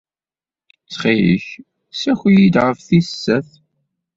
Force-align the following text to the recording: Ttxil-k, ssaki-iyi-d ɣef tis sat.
Ttxil-k, 0.81 1.47
ssaki-iyi-d 1.91 2.55
ɣef 2.65 2.79
tis 2.87 3.09
sat. 3.23 3.49